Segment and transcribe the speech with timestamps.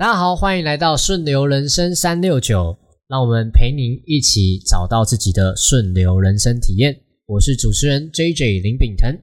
[0.00, 7.02] 大家好，欢迎来到顺流人生三六九，让我们陪您一起找到自己的顺流人生体验。
[7.26, 9.18] 我是主持人 J J 林炳腾。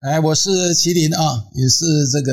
[0.00, 2.32] 哎，我是麒麟啊，也是这个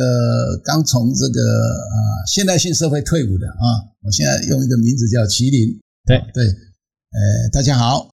[0.66, 1.96] 刚从这个啊
[2.28, 5.80] 现代性社会退伍的啊，我现在用一个名字叫麒麟。
[6.06, 8.10] 对对，呃，大家好。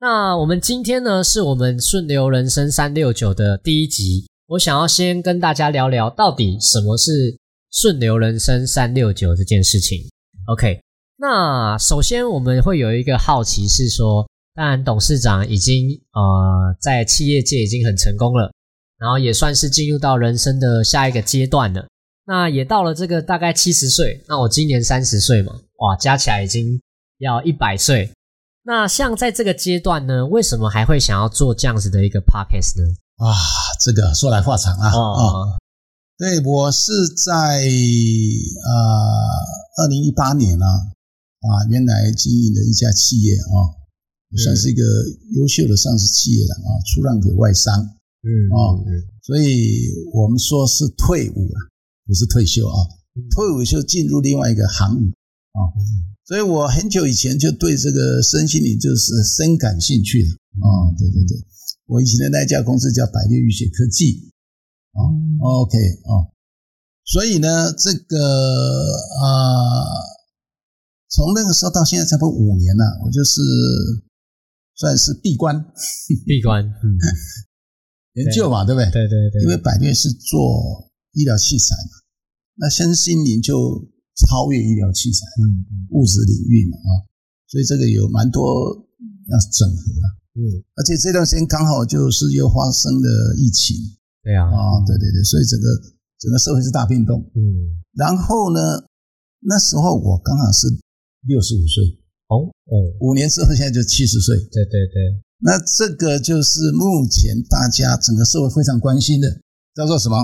[0.00, 4.24] 那我们今天呢，是我们顺流人生三六九的第一集。
[4.46, 7.36] 我想要先跟大家聊聊，到底什么是
[7.74, 9.98] 顺流人生三六九这件事情。
[10.46, 10.80] OK，
[11.18, 18.50] 那首先我们会有一个好奇是说，当然董事长已经呃在企业界已经很成功了。
[18.96, 21.84] 然后也算是进入到人生的下一个阶段了。
[22.26, 26.80] 那也到了这个大概七十岁，那我今年三十岁嘛，哇，加起来已经
[27.18, 28.10] 要一百岁。
[28.62, 32.84] 那像在这个阶段呢，为什么还会想要做这样子的一个 podcast 呢？
[33.16, 33.34] 啊，
[33.84, 35.58] 这个说来话长啊啊！
[36.16, 36.92] 对我是
[37.26, 38.70] 在啊
[39.78, 43.74] 二零一八年啊啊，原来经营的一家企业啊，
[44.38, 44.82] 算是一个
[45.32, 47.74] 优秀的上市企业了啊，出让给外商。
[48.22, 48.78] 嗯哦，
[49.22, 51.70] 所以我们说是退伍了，
[52.06, 52.78] 不是退休啊。
[53.34, 55.08] 退伍就进入另外一个行业
[55.52, 55.60] 啊。
[56.24, 60.94] 所以我很久以前就对这个身心灵就是深感兴趣了啊。
[60.96, 61.36] 对对对，
[61.86, 64.32] 我以前的那家公司叫百列预血科技
[64.94, 65.00] 啊。
[65.42, 65.76] OK
[66.08, 66.32] 哦，
[67.04, 68.16] 所以呢，这个
[69.20, 69.28] 啊，
[71.10, 73.40] 从那个时候到现在差不多五年了，我就是
[74.74, 75.54] 算是闭关，
[76.26, 76.98] 闭关，嗯。
[78.14, 78.88] 研究嘛，对不对？
[78.92, 79.42] 对对对。
[79.42, 81.98] 因为百越是做医疗器材嘛，
[82.54, 87.10] 那身心灵就超越医疗器材，嗯嗯，物质领域嘛啊，
[87.50, 88.70] 所以这个有蛮多
[89.26, 90.06] 要整合啊，
[90.38, 93.74] 嗯，而且这段时间刚好就是又发生了疫情，
[94.24, 95.66] 对啊，啊，对对对，所以整个
[96.18, 98.82] 整个社会是大变动，嗯，然后呢，
[99.40, 100.66] 那时候我刚好是
[101.28, 101.84] 六十五岁，
[102.32, 105.22] 哦哦，五年之后现在就七十岁，对对对。
[105.44, 109.28] 那这个就是目前大家整个社会非常关心的，
[109.74, 110.16] 叫做什么？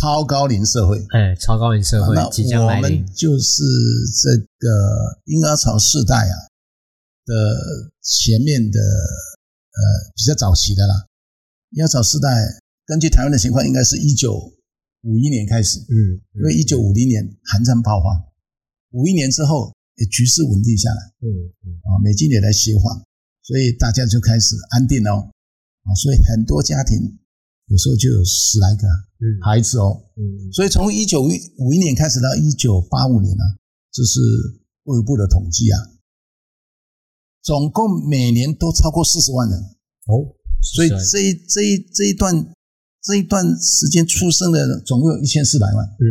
[0.00, 0.98] 超高龄社会。
[1.10, 3.06] 哎，超高龄社会即将来临。
[3.14, 3.62] 就是
[4.20, 6.34] 这个婴儿潮世代啊
[7.24, 7.32] 的
[8.02, 9.80] 前面的呃
[10.16, 11.06] 比较早期的啦。
[11.70, 12.28] 婴儿潮世代
[12.86, 14.32] 根据台湾的情况，应该是一九
[15.02, 15.78] 五一年开始。
[15.80, 18.32] 嗯，因为一九五零年寒战爆发，
[18.92, 19.74] 五一年之后，
[20.10, 21.02] 局势稳定下来。
[21.20, 21.26] 嗯
[21.66, 23.02] 嗯啊，美金也来西化。
[23.42, 25.30] 所以大家就开始安定哦，
[25.82, 26.98] 啊，所以很多家庭
[27.66, 28.86] 有时候就有十来个
[29.44, 33.44] 孩子哦，嗯，所以从一九五一年开始到一九八五年呢，
[33.92, 34.20] 这是
[34.84, 35.78] 卫部的统计啊，
[37.42, 39.58] 总共每年都超过四十万人
[40.06, 42.34] 哦，所以这一这一这一段
[43.06, 46.04] 这一段时间出生的总共有一千四百万，嗯，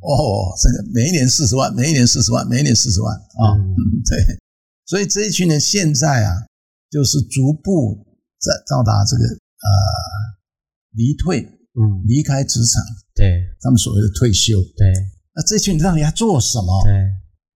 [0.00, 3.14] 哦，这个每一年四十万，每一年四十万，每一年四十万。
[3.14, 3.58] 啊，
[4.08, 4.38] 对，
[4.86, 6.46] 所以这一群人现在啊。
[6.88, 7.98] 就是逐步
[8.38, 9.68] 在到达这个呃
[10.92, 12.80] 离退，嗯，离开职场，
[13.12, 14.86] 对，他们所谓的退休，对。
[15.34, 16.84] 那这群人到底要做什么？
[16.84, 16.92] 对，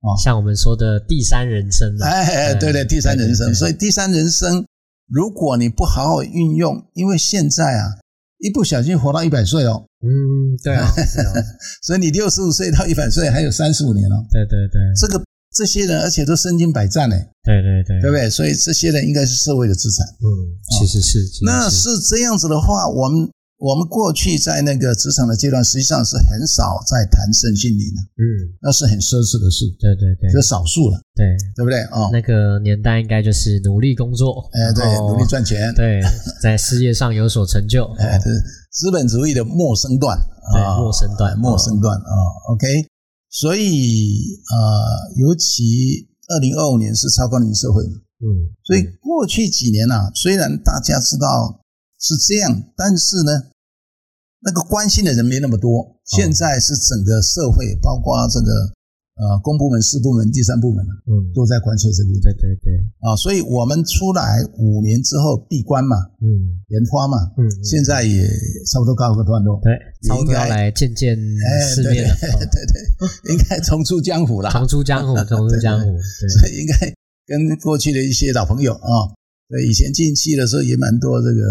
[0.00, 2.72] 哦，像我们说的第三人生嘛，哎，对。
[2.72, 3.54] 对，第三人生。
[3.54, 4.66] 所以第三人生，
[5.06, 7.86] 如果你不好好运用，因为现在啊，
[8.40, 10.90] 一不小心活到一百岁哦，嗯，对啊，
[11.82, 15.22] 所以你六十五岁到一百岁还有三十五年哦，对对对，这个。
[15.52, 17.16] 这些人，而且都身经百战呢。
[17.42, 18.30] 对对对，对不对？
[18.30, 20.06] 所以这些人应该是社会的资产。
[20.06, 20.30] 嗯，
[20.78, 21.18] 其实是。
[21.44, 23.28] 那是这样子的话，我们
[23.60, 28.00] 我们过去在那个职场的阶段，实际上是很少在谈身心灵的。
[28.16, 28.24] 嗯，
[28.62, 29.68] 那是很奢侈的事。
[29.78, 30.98] 对对对，这少数了。
[31.14, 31.82] 对，对不对？
[31.92, 36.00] 哦，那个年代应该就是努力工作，哎，对，努力赚钱，对，
[36.42, 37.84] 在事业上有所成就。
[38.00, 38.30] 哎，是
[38.72, 40.18] 资本主义的陌生段。
[40.54, 42.14] 对，陌生段，陌生段啊。
[42.52, 42.66] OK。
[43.28, 48.26] 所以呃，尤其二零二五年是超高龄社会嘛，嗯，
[48.64, 51.59] 所以过去几年啊，虽然大家知道
[52.00, 53.31] 是这样，但是呢，
[54.41, 56.00] 那个关心的人没那么多。
[56.05, 58.50] 现在是整个社会，包括这个。
[59.20, 62.08] 呃，公部门、四部门、第三部门嗯，都在关切这个。
[62.23, 62.73] 对对对。
[63.00, 68.26] 啊，所以我们出来五年之后闭关嘛，嗯，研发嘛，嗯，现在也
[68.73, 69.61] 差不多告个段落。
[69.62, 69.76] 对，
[70.19, 71.14] 应该来见见
[71.69, 72.17] 世面了。
[72.17, 74.49] 对对，应该重出江湖了。
[74.49, 75.85] 重出江湖，重出江湖。
[76.41, 76.73] 所以应该
[77.26, 79.19] 跟过去的一些老朋友啊，对，
[79.58, 81.43] 以前进去的时候也蛮多这个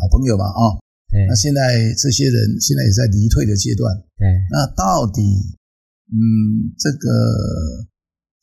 [0.00, 0.80] 好朋友吧啊。
[1.12, 1.26] 对。
[1.28, 3.92] 那现在这些人现在也在离退的阶段。
[4.16, 4.24] 对。
[4.48, 5.20] 那到底？
[6.04, 7.08] 嗯，这个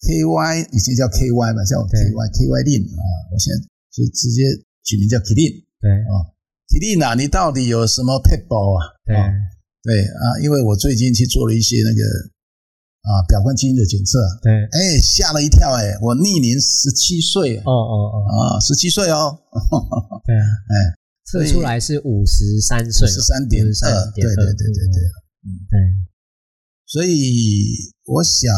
[0.01, 3.61] K Y 以前叫 K Y 吧，叫 K Y K Y 令啊，我现在
[3.93, 4.41] 就直接
[4.83, 5.45] 取名叫 K 令。
[5.79, 6.25] 对啊
[6.67, 8.81] ，K 令啊，你到底有什么 p a p e 啊？
[9.05, 9.15] 对，
[9.83, 12.01] 对啊，因为我最近去做了一些那个
[13.01, 19.37] 啊表观基因的检测，对，哎，吓了一跳，哎，我逆龄十七岁，哦哦哦，啊，十七岁哦，
[20.25, 20.73] 对，哎，
[21.25, 24.97] 测出来是五十三岁，十三点二，对对对对对，
[25.45, 25.49] 嗯。
[25.69, 25.79] 对，
[26.85, 27.73] 所以
[28.05, 28.51] 我想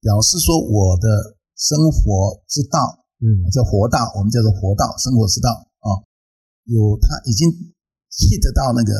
[0.00, 5.90] 表示说我的生活之道，嗯，叫活道，我们叫做活道，生活之道啊，
[6.66, 7.48] 有他已经
[8.12, 8.92] hit 到那个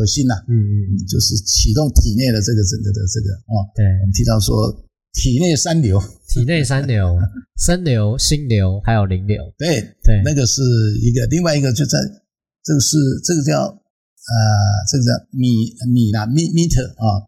[0.00, 4.72] 核心呐，嗯嗯嗯，就是启动体内的这个整个的这个哦，对，我们提到说
[5.12, 6.00] 体内三流，
[6.32, 7.18] 体内三流，
[7.60, 10.62] 生流、心流还有灵流，对对，那个是
[11.04, 11.98] 一个，另外一个就在
[12.64, 14.32] 这个是这个叫呃
[14.90, 17.20] 这个叫米米啦米 meter 啊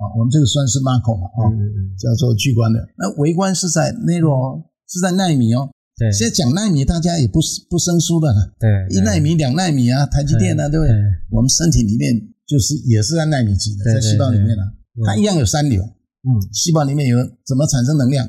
[0.00, 7.38] 啊，我们这个算是 macro 嘛啊，嗯嗯嗯，叫做巨观的，那微观是在 nano 是在纳米哦，对，现在讲纳米大家也不
[7.70, 10.92] 不生疏了，对，一纳米两纳米啊，台积电啊，对不对？
[11.30, 12.12] 我们身体里面
[12.46, 14.74] 就是也是在纳米级的，在细胞里面啊，
[15.06, 15.82] 它一样有三流。
[15.82, 18.28] 嗯，细胞里面有怎么产生能量？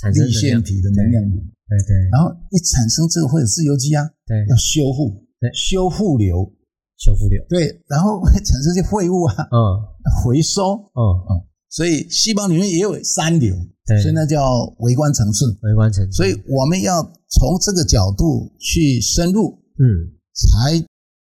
[0.00, 1.36] 产生立腺体的能量流。
[1.68, 2.08] 对对。
[2.10, 6.50] 然后一产生这个会有自由基啊，对，要修复，对，修复流，
[6.96, 7.44] 修复流。
[7.48, 11.02] 对，然后会产生些废物啊，嗯，回收，嗯。
[11.28, 13.54] 嗯，所以细胞里面也有三流，
[13.86, 15.44] 对，所以那叫微观层次。
[15.62, 16.16] 微观层次。
[16.16, 20.78] 所以我们要从这个角度去深入，嗯，才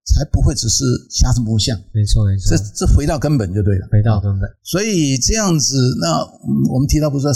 [0.05, 1.75] 才不会只是瞎子摸象。
[1.91, 4.50] 没错没错，这这回到根本就对了，回到根本。
[4.61, 6.19] 所以这样子，那
[6.71, 7.27] 我们提到不是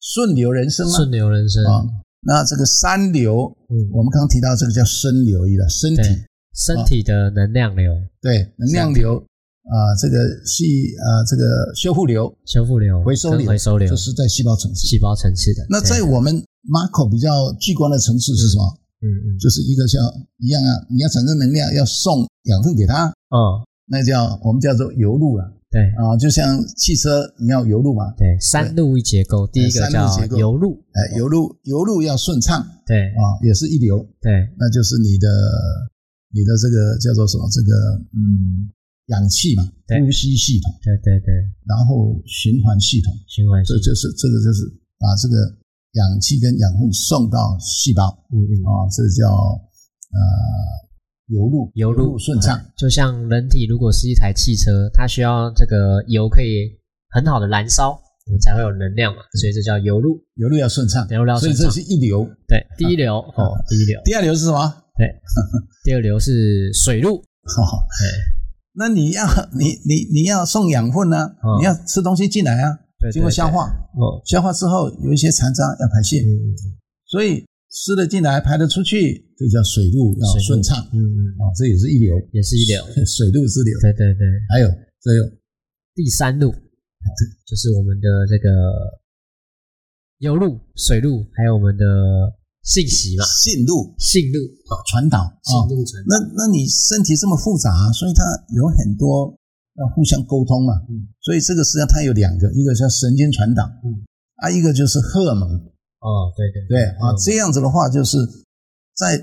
[0.00, 0.96] 顺流人生吗？
[0.96, 1.84] 顺流人生啊。
[2.22, 6.02] 那这个三流，嗯，我们刚刚提到这个叫生流一了，身体
[6.54, 9.24] 身体的能量流，对，能量流
[9.68, 10.64] 啊，这个细
[10.96, 11.44] 啊，这个
[11.76, 15.66] 修复流、修复流、回收流、回收流，就是在细胞层次、细胞层次的。
[15.68, 16.34] 那在我们
[16.66, 18.64] macro 比较聚光的层次是什么？
[19.00, 20.02] 嗯嗯，就是一个像
[20.38, 25.54] 一样啊，你要产生能量，要送养分给它，哦，那叫我们叫做油路了。
[25.70, 35.28] 对啊，就像汽车你要油路嘛，对，三路一结构，第一个叫油路，哎，油路油路要顺畅，对啊，也是一流，对，那就是你的
[36.32, 37.46] 你的这个叫做什么？
[37.52, 37.70] 这个
[38.16, 38.72] 嗯，
[39.08, 39.64] 氧气嘛，
[40.00, 41.34] 呼吸系统，对对对，
[41.68, 44.64] 然后循环系统，循环系统，这就是这个就是
[44.98, 45.36] 把这个
[45.92, 50.88] 氧气跟养分送到细胞，嗯嗯，啊，这叫呃。
[51.28, 56.72] 油路油路顺畅，就像人体如果是一台汽车，它需要这个油可以
[57.10, 64.74] 很好的燃烧，我们才会有能量嘛，所以这叫油路，油路要顺畅，油路要顺畅，所以这是一流，对，第一流哦，第一流，第二流是什么？
[64.96, 65.06] 对，
[65.84, 67.84] 第二流是水路， 哦，
[68.78, 69.26] 那你要
[69.58, 71.28] 你你你要送养分呢，
[71.58, 72.78] 你要吃东西进来啊，
[73.12, 73.66] 经过消化，
[73.98, 76.24] 哦，消化之后有一些残渣要排泄，
[77.04, 77.44] 所以。
[77.70, 80.82] 吃的进来，排得出去，这叫水路要顺畅。
[80.90, 83.78] 嗯嗯，哦，这也是一流，也是一流， 水路之流。
[83.82, 84.66] 对对对，还有
[85.02, 85.22] 这有
[85.94, 86.50] 第三路，
[87.46, 88.48] 就是我们的这个
[90.20, 91.84] 油路、水路，还有我们的
[92.64, 94.38] 信息嘛，信路、信路
[94.68, 96.02] 啊，传导，信路传。
[96.06, 98.22] 那那你身体这么复杂，所以它
[98.54, 99.32] 有很多
[99.76, 100.74] 要互相沟通嘛。
[100.90, 104.04] 嗯，所以这个实际上它有两个，一个叫神经传导，嗯，
[104.36, 105.48] 啊，一个就是荷尔蒙。
[105.98, 108.18] 哦，对对对啊，这样子的话，就是
[108.94, 109.18] 在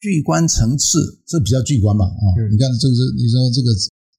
[0.00, 2.26] 巨观层次，这比较巨观嘛啊。
[2.50, 3.68] 你看，这个是你说这个，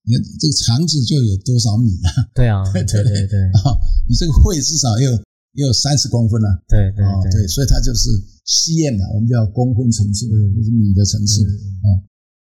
[0.07, 2.09] 你看这个肠子就有多少米啊？
[2.33, 3.77] 对啊，对对对对啊，
[4.09, 5.11] 你这个胃至少也有
[5.53, 6.49] 也有三十公分啊。
[6.67, 8.09] 对对对，所以它就是
[8.45, 11.87] cm 嘛，我们叫公分层次，就是米的层次啊。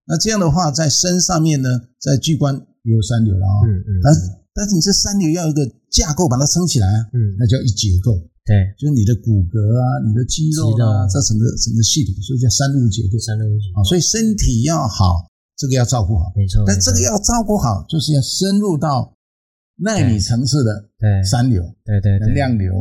[0.06, 1.68] 那这样的话，在身上面呢，
[2.00, 3.52] 在巨观也有三流了啊。
[4.02, 4.14] 但
[4.54, 6.98] 但是你这三流要有一个架构把它撑起来啊。
[7.12, 7.36] 嗯。
[7.38, 8.16] 那叫一结构。
[8.48, 13.18] 对，就是你的骨骼啊，你的肌肉啊，这整个整个系统，所以叫三路结构。
[13.20, 16.64] 三路结构啊，所以身体要好，这个要照顾好，没错。
[16.66, 19.12] 但这个要照顾好，就是要深入到
[19.84, 20.88] 纳米层次的
[21.22, 22.72] 三流，对对，能量流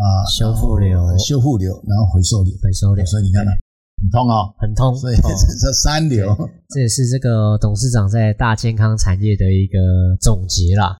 [0.00, 3.04] 啊，修复流，修复流，然后回收流，回收流。
[3.04, 3.52] 所以你看呢
[4.02, 4.96] 很通哦，很通。
[4.96, 5.16] 所以
[5.60, 6.34] 这三流，
[6.70, 9.78] 这也是这个董事长在大健康产业的一个
[10.20, 10.96] 总结啦。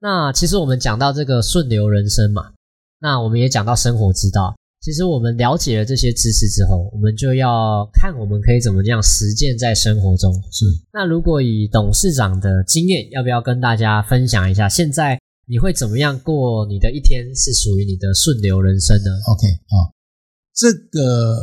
[0.00, 2.52] 那其实我们讲到这个顺流人生嘛。
[3.00, 10.32] 那我们也讲到生活之道，其实我们了解了这些知识之后，我们就要看我们可以怎么样实践在生活中。
[10.52, 10.64] 是。
[10.92, 14.68] 那如果以董事长的经验，要不要跟大家分享一下？
[14.68, 17.34] 现在你会怎么样过你的一天？
[17.34, 19.76] 是属于你的顺流人生呢？OK 啊，
[20.54, 21.36] 这个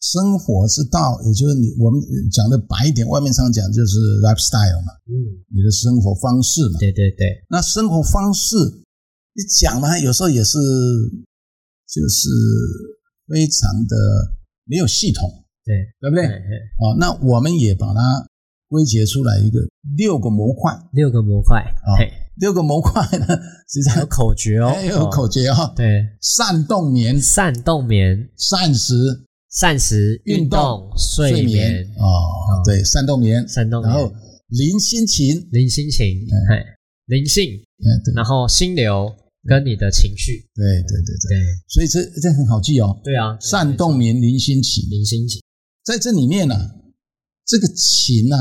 [0.00, 2.00] 生活之道，也就是你我们
[2.30, 5.14] 讲的白一点，外面常讲就是 lifestyle 嘛，嗯，
[5.54, 6.78] 你的生活方式嘛。
[6.78, 7.44] 对对对。
[7.48, 8.56] 那生活方式。
[9.38, 10.56] 你讲嘛，有时候也是，
[11.86, 12.30] 就是
[13.28, 13.94] 非常的
[14.64, 15.28] 没有系统，
[15.62, 16.24] 对对不对？
[16.24, 18.26] 哦，那我们也把它
[18.66, 19.60] 归结出来一个
[19.94, 21.62] 六个模块，六个模块，
[21.98, 23.26] 嘿，六个模块呢，
[23.68, 25.86] 实际上有口诀哦，还有口诀哦，对，
[26.20, 28.94] 善动眠，善动眠，善食，
[29.50, 34.12] 善食，运动，睡眠，哦，对，善动眠，善动眠，然后
[34.48, 36.06] 灵心情，灵心情，
[36.48, 36.64] 嘿，
[37.06, 37.44] 灵性，
[38.14, 39.12] 然后心流
[39.48, 41.38] 跟你的情绪，对对对对，
[41.68, 45.42] 所以这这很好记哦，对啊，善动眠，灵心情，灵心情，
[45.84, 46.54] 在这里面呢。
[47.48, 48.36] 这个情呐，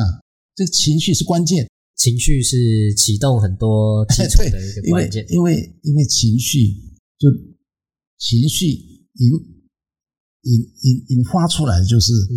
[0.56, 2.58] 这个情绪是关键，情绪是
[2.98, 6.68] 启动很多基础的一个 关键，因为因为因为情绪
[7.18, 7.30] 就
[8.18, 9.32] 情绪引
[10.44, 12.36] 引引引发出来的就是嗯，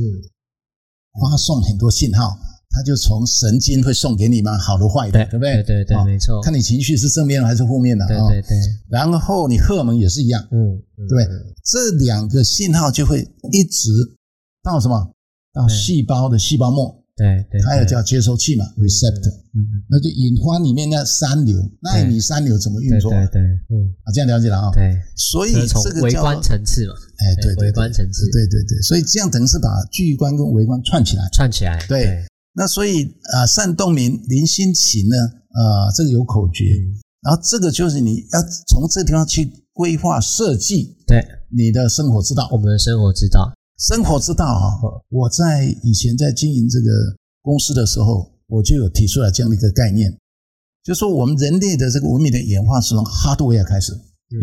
[1.20, 2.38] 发送很多信号，
[2.70, 5.62] 它就从神经会送给你嘛，好的坏的，对不对？
[5.62, 6.40] 对对对，没错。
[6.42, 8.56] 看你情绪是正面还是负面的，对对对。
[8.88, 11.26] 然后你荷尔蒙也是一样，嗯，对，
[11.64, 13.20] 这两个信号就会
[13.52, 13.90] 一直
[14.62, 15.12] 到什么？
[15.52, 23.10] 到细胞的细胞膜，对对，它有叫接收器嘛，receptor，嗯嗯，那就引发里面那三流，纳米三流怎么运作？
[23.10, 33.02] 对对，嗯，啊，这样了解了啊，对，所以这个微观层次嘛，哎，对对，微观层次，对对对，所以这样等于是把巨观跟微观串起来，串起来，对，那所以
[33.34, 36.64] 啊，善动明林心起呢，啊，这个有口诀，
[37.22, 41.20] 然后这个就是你要从这地方去规划设计，对，
[41.50, 43.52] 你的生活之道，我们的生活之道。
[43.78, 44.74] 生活之道啊！
[45.08, 46.90] 我在以前在经营这个
[47.42, 50.18] 公司的时候，我就有提出来这样的一个概念，
[50.82, 53.92] 就说我们人类的这个文明的演化是从 hardware 开始。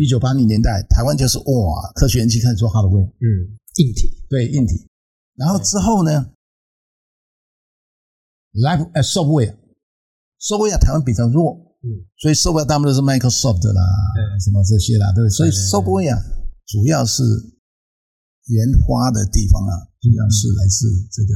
[0.00, 3.28] 一九八零年代，台湾就是哇，科学园区开始做 hardware，嗯，
[3.76, 4.88] 硬体，对硬体。
[5.36, 6.32] 然后之后呢
[8.54, 13.82] ，life as software，software 台湾比较弱，嗯，所以 software 大部分都是 Microsoft 啦，
[14.42, 16.22] 什么这些啦，对，所以 software
[16.66, 17.22] 主要是。
[18.46, 21.34] 研发的地方啊，主要是来自这个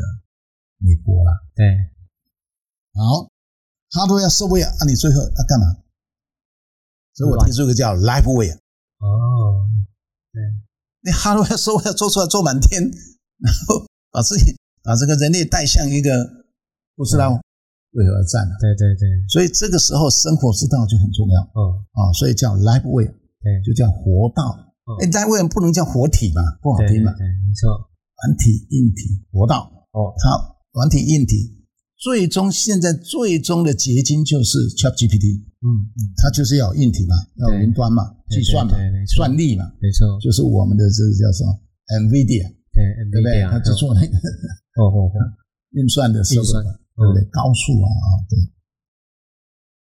[0.78, 1.32] 美国啦。
[1.54, 1.66] 对，
[2.94, 3.26] 好，
[3.90, 5.66] 哈多要收位啊，你最后要干嘛？
[7.14, 8.52] 所以我提出一个叫 Live Way。
[8.52, 9.66] 哦，
[10.32, 10.40] 对，
[11.02, 12.80] 你哈多要收位要做出来做满天，
[13.42, 16.10] 然后把自己把这个人类带向一个
[16.94, 17.32] 不知道
[17.90, 18.54] 为何而战了。
[18.60, 21.42] 对对对，所以这个时候生活之道就很重要。
[21.58, 23.06] 哦，啊，所以叫 Live Way，
[23.42, 24.69] 对，就叫活道。
[24.98, 26.42] 哎，但为什么不能叫活体嘛？
[26.62, 27.12] 不好听嘛？
[27.14, 27.68] 对，没错。
[28.20, 29.70] 软体、硬体、活道。
[29.92, 30.28] 哦，它
[30.72, 31.56] 软体、硬体，
[31.96, 35.46] 最终现在最终的结晶就是 ChatGPT。
[35.60, 38.72] 嗯嗯，它就是要硬体嘛，要云端嘛，计算嘛，
[39.16, 41.52] 算力嘛，没错，就是我们的这个叫什么
[42.00, 43.42] NVIDIA，对对不对？
[43.50, 44.16] 它就做那个
[44.76, 45.12] 哦哦哦，
[45.72, 46.48] 运算的设备，
[46.96, 47.24] 对不对？
[47.32, 48.38] 高速啊啊对。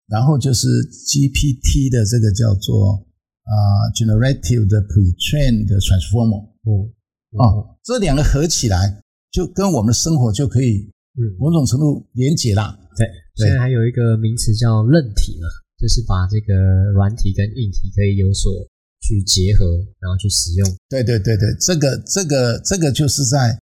[0.09, 3.05] 然后就是 GPT 的这个叫做。
[3.49, 6.93] 啊，generative 的 pre-trained transformer，嗯，
[7.41, 9.01] 啊，这两个合起来，
[9.33, 10.85] 就跟我们的生活就可以，
[11.17, 12.77] 嗯，某种程度连结啦。
[12.93, 15.49] 对，现在还有一个名词叫韧体嘛，
[15.81, 16.53] 就是把这个
[16.93, 18.53] 软体跟硬体可以有所
[19.01, 19.65] 去结合，
[19.99, 20.69] 然后去使用。
[20.91, 23.57] 对对对对，这个这个这个就是在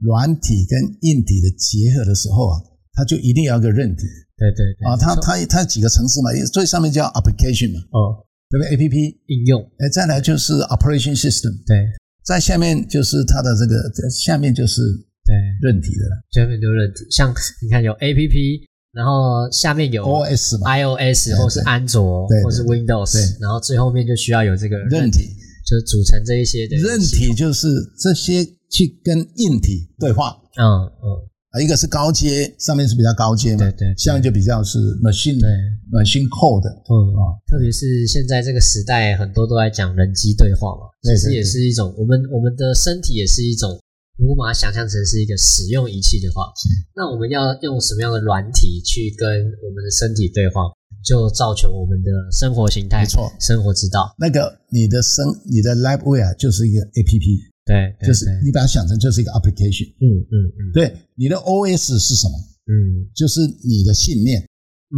[0.00, 2.56] 软体跟硬体的结合的时候啊，
[2.94, 4.06] 它就一定要个韧体。
[4.38, 8.24] 对对对，啊，它它它几个层次嘛，最上面叫 application 嘛，哦。
[8.50, 11.76] 对不对？A P P 应用，哎，再来就是 Operation System，对，
[12.24, 14.82] 在下面就是它的这个，下面就是
[15.24, 15.34] 对。
[15.62, 17.06] 韧体的了，下面就韧体。
[17.10, 25.26] 像你看有 A P P，然后下面有 O S 嘛，I O S 或是安卓，或是 Windows，然后最后面就需要有这个韧体，
[25.66, 31.28] 就是组成这一些的韧体，就是这些去跟硬体对话，嗯嗯。
[31.62, 35.48] 一个是高阶，上面是比较高阶嘛，对对，下面就比较是 machine，对
[35.88, 43.80] ，machine code，嗯啊，特别是现在这个时代，很多都在讲人机对话嘛，其实也是一种，我们我们的身体也是一种，
[44.18, 46.52] 如果把它想象成是一个使用仪器的话，
[46.94, 49.26] 那我们要用什么样的软体去跟
[49.64, 50.68] 我们的身体对话，
[51.02, 54.12] 就造成我们的生活形态，没错，生活之道。
[54.18, 57.55] 那个你的生，你的 live 啊，就是一个 A P P。
[57.66, 59.90] 对，就是你把它想成就是一个 application。
[59.98, 60.72] 嗯嗯嗯。
[60.72, 62.32] 对，你的 OS 是什么？
[62.70, 64.40] 嗯，就是你的信念。
[64.40, 64.96] 嗯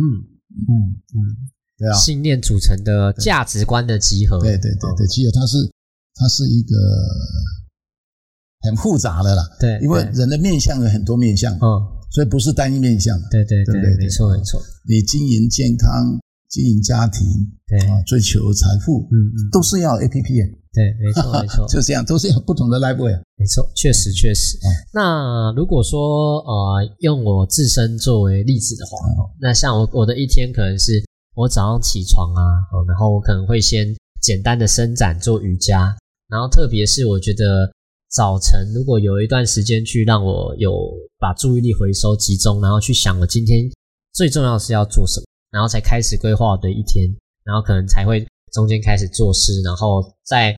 [0.69, 0.71] 嗯
[1.17, 1.17] 嗯，
[1.79, 4.39] 对啊，信念组成的价值观的集合。
[4.39, 5.57] 对对对对，集合它是
[6.15, 6.77] 它是一个
[8.61, 9.43] 很复杂的啦。
[9.59, 11.61] 对，因为人的面相有很多面相，嗯，
[12.11, 13.19] 所以不是单一面相。
[13.31, 14.61] 对对对对，没错没错。
[14.87, 16.21] 你经营健康。
[16.51, 17.29] 经营家庭，
[17.67, 20.41] 对啊，追求财富，嗯嗯，都是要 A P P，
[20.79, 24.57] 对，没错 没错，就这样，都是有不同的 level，没错，确实确实。
[24.95, 28.93] 那如果说呃，用我自身作为例子的话，
[29.41, 31.03] 那像我我的一天可能是
[31.35, 32.43] 我早上起床啊，
[32.87, 33.93] 然后我可能会先
[34.23, 35.97] 简单的伸展做瑜伽，
[36.29, 37.69] 然后特别是我觉得
[38.15, 40.71] 早晨如果有一段时间去让我有
[41.19, 43.69] 把注意力回收集中，然后去想我今天
[44.15, 47.05] 最重要是要做什么，然后才开始规划我的一天，
[47.43, 50.57] 然后可能才会中间开始做事，然后在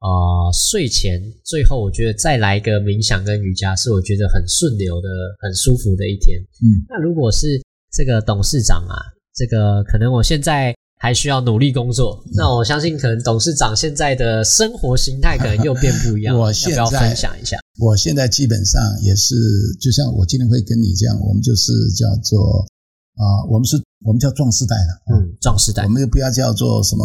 [0.00, 5.08] 呃睡前最后我觉得再来一个冥想跟瑜伽，是我觉得很顺流的、
[5.40, 6.40] 很舒服的一天。
[6.62, 7.60] 嗯，那如果是
[7.92, 8.96] 这个董事长啊，
[9.34, 10.74] 这个可能我现在。
[11.00, 16.36] 还需要努力工作，那我相信可能董事长现在的生活形态可能又变不一样。
[16.36, 19.36] 我现在要分享一下，我现在基本上也是，
[19.80, 22.66] 就像我今天会跟你这样，我们就是叫做
[23.14, 27.04] 啊，我们是我们叫壮士代了，嗯，壮士代，我们又不要叫做什么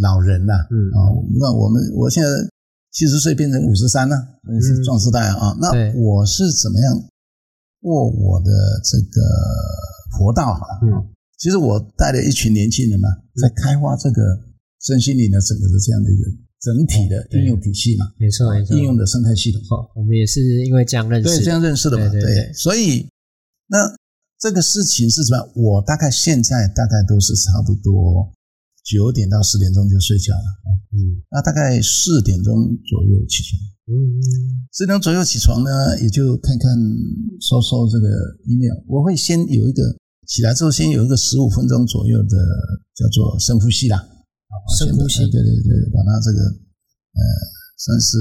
[0.00, 0.98] 老人了，嗯啊，
[1.38, 2.28] 那我们我现在
[2.92, 4.16] 七十岁变成五十三了，
[4.60, 5.56] 是壮士代啊。
[5.60, 5.68] 那
[5.98, 6.94] 我是怎么样
[7.80, 8.50] 过我的
[8.84, 9.20] 这个
[10.16, 10.66] 活道哈？
[10.82, 11.12] 嗯。
[11.38, 14.22] 其实我带了一群年轻人嘛，在开发这个
[14.80, 16.30] 身心灵的整个的这样的一个
[16.60, 19.60] 整体的应用体系嘛，没错，没错，应用的生态系统。
[19.68, 22.52] 好，我们也是因为这样认识，对，这样认识的嘛，对。
[22.54, 23.08] 所以
[23.66, 23.92] 那
[24.38, 25.52] 这个事情是什么？
[25.56, 28.32] 我大概现在大概都是差不多
[28.84, 30.48] 九点到十点钟就睡觉了。
[30.64, 32.52] 啊嗯，那大概四点钟
[32.84, 33.56] 左右起床，
[33.88, 33.94] 嗯，
[34.72, 35.70] 四点钟左右起床呢，
[36.02, 36.68] 也就看看
[37.40, 38.08] 收收这个
[38.46, 39.96] email，我会先有一个。
[40.24, 42.38] 起来之后，先有一个十五分钟左右的
[42.94, 43.98] 叫做深呼吸啦，
[44.78, 47.20] 深呼吸，对对对，把它这个呃
[47.76, 48.16] 算是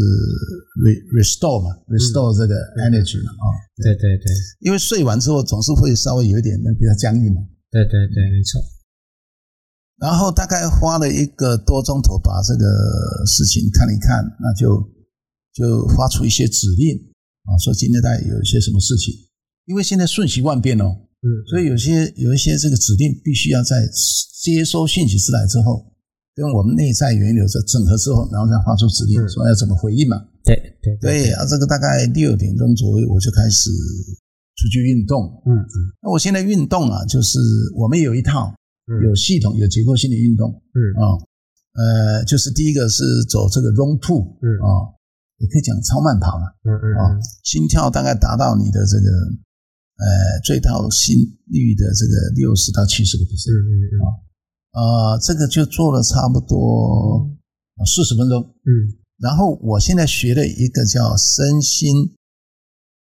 [1.13, 2.55] restore 嘛，restore 这个
[2.89, 3.45] energy 嘛，啊，
[3.77, 3.93] 对。
[3.95, 4.25] 对对，
[4.61, 8.59] 因为睡完之后总是会稍微有一点那比较僵硬嘛，对对对，没错。
[10.01, 12.65] 然后大概花了一个多钟头把这个
[13.27, 14.81] 事情看一看，那就
[15.53, 16.97] 就发出一些指令
[17.45, 19.13] 啊，说今天大概有一些什么事情，
[19.67, 20.85] 因为现在瞬息万变哦。
[21.21, 23.87] 嗯，所以有些有一些这个指令必须要在
[24.41, 25.85] 接收信息出来之后，
[26.33, 30.17] 跟我们内在源流在整合之后，然后再发出指令，说要怎么回应嘛？
[30.43, 33.69] 对对对啊，这个大概六点钟左右我就开始
[34.57, 35.29] 出去运动。
[35.45, 37.37] 嗯嗯，那我现在运动啊，就是
[37.77, 38.51] 我们有一套
[39.03, 40.49] 有系统、有结构性的运动。
[40.73, 41.05] 嗯啊，
[41.73, 44.19] 呃，就是第一个是走这个 run two。
[44.41, 44.69] 嗯啊，
[45.37, 46.45] 也可以讲超慢跑嘛。
[46.63, 49.07] 嗯嗯啊，心跳大概达到你的这个。
[50.01, 51.13] 呃，最大心
[51.45, 57.29] 率的这个六十到七十个 percent，嗯嗯啊，呃，这个就做了差不多
[57.85, 62.15] 四十分钟，嗯，然后我现在学了一个叫身心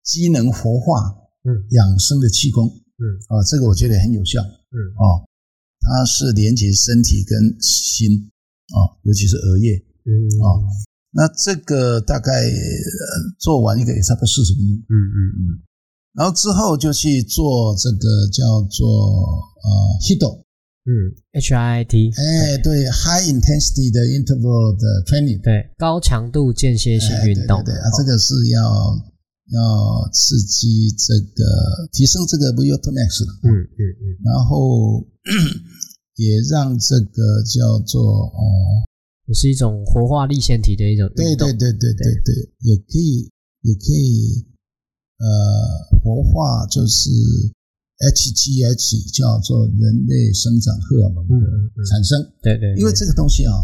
[0.03, 1.15] 机能活化，
[1.47, 5.23] 嗯，养生的气功，嗯，啊，这个我觉得很有效，嗯，哦，
[5.83, 8.31] 它是连接身体跟心，
[8.71, 9.75] 啊，尤其是额叶，
[10.07, 10.47] 嗯，啊，
[11.11, 12.31] 那这个大概
[13.39, 15.43] 做完一个也差不多四十分钟，嗯嗯嗯。
[16.15, 19.69] 然后之后就去做这个叫做呃
[20.05, 20.23] HIT，
[20.85, 20.93] 嗯
[21.33, 28.61] ，H I I T，哎，对，High Intensity 的 Interval 的 Training，对，高强度间歇性运动，对啊，这个是要
[29.53, 31.45] 要刺激这个
[31.93, 35.05] 提升这个 VO2 max 嗯嗯嗯，然后
[36.17, 38.41] 也让这个叫做哦，
[39.29, 43.31] 也是一种活化立腺体的一种对对对对对对，也可以
[43.63, 44.49] 也可以。
[45.23, 45.29] 呃，
[46.03, 47.09] 活化就是
[48.03, 52.19] HGH，叫做人类生长荷尔蒙的产生。
[52.43, 53.55] 对对，因为这个东西啊，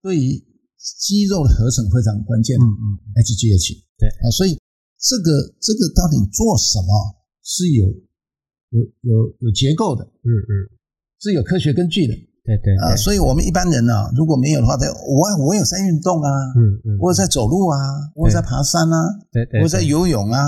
[0.00, 0.42] 对于
[0.80, 2.56] 肌肉的合成非常关键。
[2.56, 2.84] 嗯嗯
[3.20, 3.84] ，HGH。
[3.98, 4.56] 对啊，所以
[5.04, 6.88] 这个这个到底做什么
[7.44, 7.84] 是有
[8.72, 10.02] 有有有结构的。
[10.02, 10.52] 嗯嗯，
[11.20, 12.14] 是有科学根据的。
[12.44, 17.76] 对对啊，所以我们一般人呢，如果没有的话，我我有在运动啊，嗯嗯，我有在走路啊，
[18.14, 18.96] 我有在爬山啊，
[19.32, 20.40] 对对，我在游泳啊。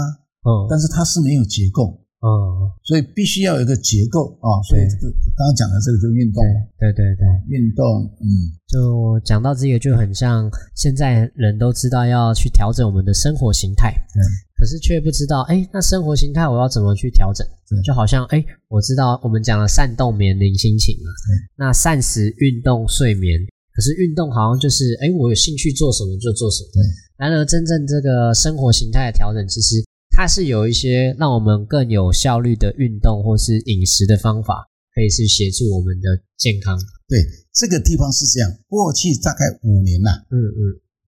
[0.44, 4.58] 嗯，但是它是没有结构，嗯，所以必须要有一个结构啊。
[4.66, 6.42] 所以这个刚刚讲的这个就运动，
[6.78, 8.26] 对对对，运动，嗯，
[8.66, 14.18] 就讲到这个就很像现在人都知道要去调整我们的生活形态，对，
[14.58, 17.46] 可是却不知道，哎，那生活形态我要怎么去调整？
[17.84, 21.10] 就好像，哎，我知道我们讲了善动眠灵心情嘛，
[21.56, 23.38] 那膳食、运动、睡眠，
[23.72, 26.82] 可是运动好像就是，哎，我有兴趣做什么就做什么，对。
[27.18, 29.84] 然而真正这个生活形态的调整，其实。
[30.16, 36.72] 它是有一些让我们更有效率的运动或是饮食的方法，可以是协助我们的健康。
[37.06, 37.20] 对，
[37.52, 38.48] 这个地方是这样。
[38.66, 40.58] 过去大概五年呐，嗯嗯，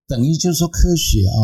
[0.06, 1.40] 等于就是说科学啊，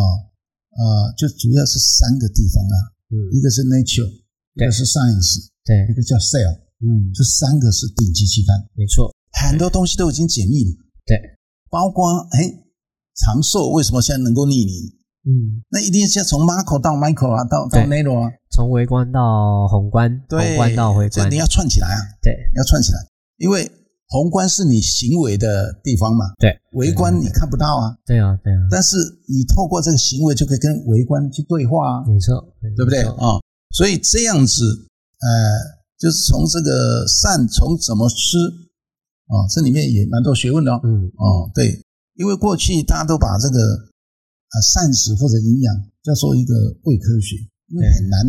[0.76, 2.76] 呃，就主要是三个地方啊，
[3.08, 6.52] 嗯，一个是 nature，一个是 science，对，一个叫 cell，
[6.84, 10.70] 嗯，这三个是顶级期刊，没错，很多东西都已经解密了，
[11.06, 11.16] 对，
[11.70, 12.60] 包括哎，
[13.16, 14.74] 长寿为什么现在能够逆龄？
[15.26, 22.98] 嗯，那一定是要从 macro 到 micro 啊，到到 nano 啊，从微观到宏观，宏观到微观，你要串起来啊，对，要串起来，
[23.38, 23.70] 因为
[24.08, 27.96] 宏观是你行为的地方嘛，对，微观你看不到啊。
[28.04, 32.44] 对啊，对啊，但是你透过这个行为就可以跟微观去对话啊，没错，
[32.76, 33.02] 对不对？
[33.02, 33.40] 啊？
[33.74, 34.62] 所以这样子，
[35.20, 35.28] 呃，
[35.98, 38.36] 就是从这个善从怎么吃
[39.26, 40.80] 啊，这里面也蛮多学问的哦。
[40.84, 41.82] 嗯，哦，对，
[42.14, 43.58] 因为过去大家都把这个
[44.54, 47.34] 呃膳食或者营养叫做一个伪科学，
[47.74, 48.22] 因为很难，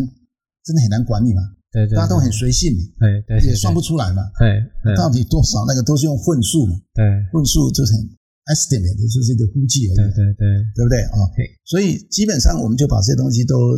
[0.64, 4.96] 真的很难管理嘛，对对，大家都很随性嘛，对对，对也算不出来嘛，对对。
[4.96, 7.04] 到底多少那个都是用混数嘛，对。
[7.32, 8.02] 混数就是很
[8.50, 10.98] estimate 就是一个估计而已，对对对，对不对？
[11.14, 11.18] 啊？
[11.36, 11.46] 对。
[11.64, 13.76] 所以基本上我们就把这些东西都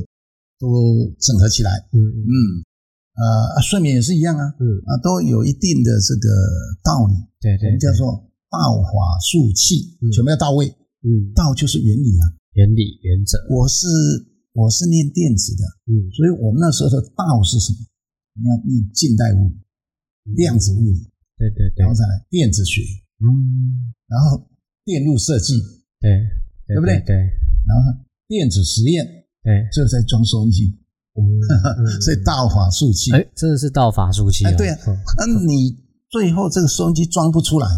[0.59, 2.17] 都整合起来，嗯嗯。
[2.25, 2.37] 嗯，
[3.19, 3.25] 呃，
[3.57, 6.29] 啊睡眠也是一样啊，嗯，啊，都有一定的这个
[6.85, 8.15] 道理，对对，我们叫做
[8.49, 10.69] 道法术器嗯，全部要到位。
[11.05, 11.33] 嗯。
[11.35, 12.25] 道就是原理啊，
[12.59, 13.87] 原理原则，我是
[14.53, 16.11] 我是念电子的，嗯。
[16.11, 17.79] 所以我们那时候的道是什么？
[18.35, 21.07] 你要念近代物理、量子物理，
[21.38, 21.87] 对对对。
[21.87, 22.83] 然后，再来电子学，
[23.23, 24.42] 嗯，然后
[24.85, 25.55] 电路设计，
[26.01, 26.11] 对
[26.66, 26.99] 对不对？
[27.07, 27.94] 对然后
[28.27, 29.07] 电子实验，
[29.42, 30.75] 对，最后再装收音机，
[32.03, 33.12] 所以道法术器。
[33.12, 34.79] 哎，真的是道法术器对啊。
[34.88, 34.99] 嗯。
[35.16, 35.79] 那你
[36.11, 37.68] 最后这个收音机装不出来，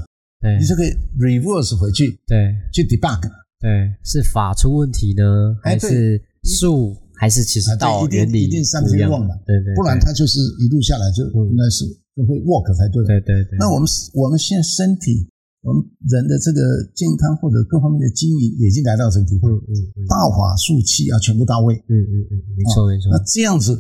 [0.59, 0.89] 你就可以
[1.19, 2.57] reverse 回去对。
[2.73, 3.21] 去 debug，
[3.61, 9.11] 对，是法出问题呢，还是术，还是其实啊对一定道原理一定三不一样？
[9.11, 9.37] 分忘嘛。
[9.47, 11.45] 对对，不然对它就是一路下来就嗯。
[11.53, 11.85] 应该是
[12.17, 13.05] 就会 work 才对。
[13.05, 15.29] 对对对，那我们我们现在身体，
[15.61, 16.61] 我们人的这个
[16.97, 20.07] 健康或者各方面的经营已经来到这个地步，嗯嗯嗯。
[20.09, 21.77] 道法术器要全部到位。
[21.77, 23.13] 嗯嗯嗯，没错没错。
[23.13, 23.77] 那，这样子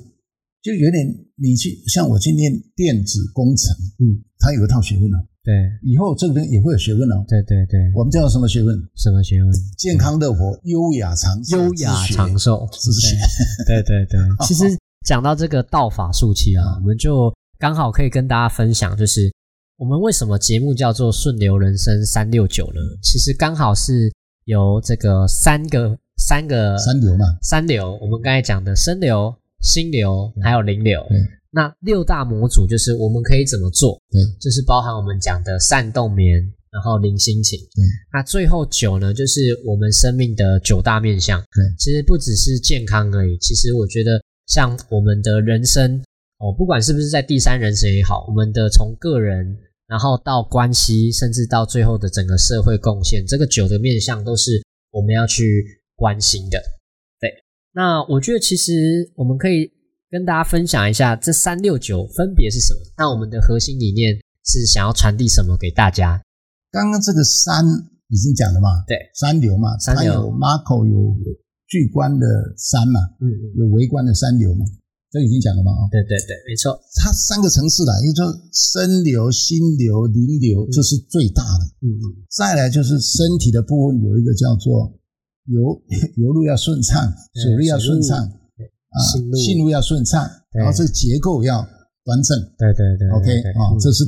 [0.60, 1.08] 就有点
[1.40, 7.24] 你去像我去念电子工程，嗯，它有一套学问哦，对以后这个人也会有学问哦。
[7.26, 8.76] 对对对，我们叫做什么学问？
[8.94, 9.52] 什么学问？
[9.78, 13.16] 健康乐活、优雅长寿优雅长寿之学。
[13.66, 14.64] 对对对， 其实
[15.06, 19.32] 讲到这个道法术器啊，嗯我们就刚好可以跟大家分享，就是
[19.78, 22.80] 我们为什么节目叫做顺流人生三六九呢？
[23.02, 24.12] 其实刚好是
[24.44, 31.00] 由这个三个三个三流嘛，三流，我们刚才讲的生流、心流还有灵流。
[31.52, 34.00] 对那六大模组就是我们可以怎么做？
[34.10, 36.36] 对，就是包含我们讲的善动眠，
[36.70, 37.58] 然后零心情。
[37.58, 41.40] 对，那最后九呢，就是我们生命的九大面向。
[41.40, 46.00] 对其实不只是健康而已，其实我觉得像我们的人生
[46.38, 49.58] 哦，不管是不是在第三人生也好，我们的从个人，
[49.88, 55.64] 然后到关系，甚至到最后的整个社会贡献，这个九的面向都是我们要去
[55.96, 56.58] 关心的。
[57.20, 57.28] 对，
[57.72, 59.70] 那我觉得其实我们可以
[60.10, 62.80] 跟大家分享一下这三六九分别是什么。
[62.98, 66.20] 那我们的核心理念是想要传递什么给大家？
[66.72, 67.64] 刚刚这个三
[68.08, 70.02] 已经讲了嘛，对，三流嘛，三流。
[70.02, 71.14] 它有 Marco 有
[71.68, 74.66] 巨观的三嘛，嗯嗯，有围观的三流嘛，
[75.12, 81.62] 这已经讲了嘛啊、哦，对对对，没错，它三个层次啦，也就是身流、心流、灵流，这是最大的。
[81.82, 84.90] 嗯嗯，再来就是身体的部分，有一个叫做
[85.46, 85.82] 游
[86.16, 88.39] 游 路要顺畅，对水路要顺畅对
[88.90, 88.98] 啊
[89.34, 89.70] 信路。
[89.70, 90.60] 要顺畅，对。
[90.62, 91.62] 然后这个结构要
[92.04, 92.36] 端正。
[92.58, 94.04] 对对对 OK 啊，这是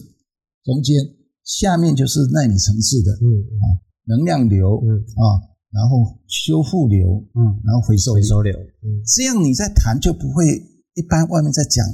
[0.65, 0.99] 中间，
[1.45, 3.27] 下面就是耐理层次的嗯
[3.63, 3.65] 啊
[4.07, 4.99] 能量流嗯。
[5.17, 5.25] 啊，
[5.71, 8.15] 然后修复流，嗯，然后回收。
[8.15, 9.03] 回收流，嗯。
[9.17, 10.45] 这样你在谈就不会
[10.95, 11.87] 一般外面在讲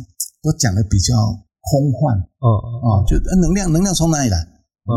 [0.42, 1.14] 都讲的比较
[1.60, 2.18] 空幻。
[2.40, 4.36] 哦哦啊，就呃能量能量从哪里来？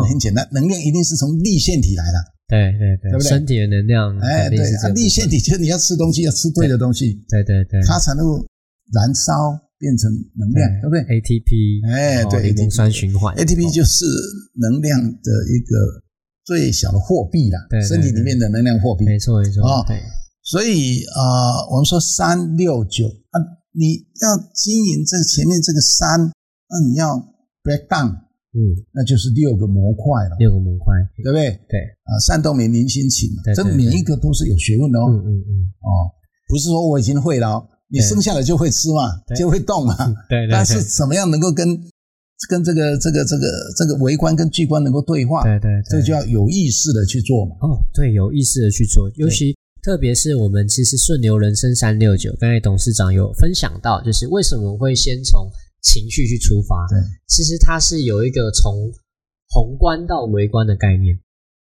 [0.08, 2.18] 很简单，能量一定是从立腺体来的。
[2.52, 8.44] 对对对，对不对身体的能量哎，对这立腺体就是你要吃东西要吃对的东西，对对对，它才能够
[8.92, 14.04] 燃烧变成能量，对不对？ATP，哎对柠檬酸循环？ATP 哦就是
[14.60, 16.04] 能量的一个
[16.44, 19.06] 最小的货币啦身体里面的能量货币。
[19.06, 19.98] 没错没错哦，对，
[20.44, 23.40] 所以啊、呃我们说三六九啊，
[23.72, 26.20] 你要经营这个前面这个三，
[26.70, 27.16] 那你要
[27.64, 28.12] break down，
[28.54, 28.60] 嗯，
[28.92, 31.52] 那就是六个模块了，六个模块，对不对？
[31.70, 35.08] 对，啊，善动明灵心起嘛这每一个都是有学问的哦。
[35.08, 36.12] 嗯嗯嗯，哦，
[36.50, 39.96] 不是说我已经会了哦，你生下来就会吃嘛，就会动嘛。
[40.28, 41.80] 对对但是怎么样能够跟
[42.50, 45.44] 跟这个这个这个这个微观跟巨观能够对话？
[45.44, 45.84] 对对，对。
[45.90, 47.56] 这就要有意识的去做嘛。
[47.62, 55.48] 哦，对，有意识的去做，尤其特别是我们其实顺流人生三六九，刚才董事长有分享到，就是为什么会先从
[55.82, 56.88] 情绪去出发？
[56.88, 58.92] 对，其实它是有一个从
[59.50, 61.18] 宏观到微观的概念。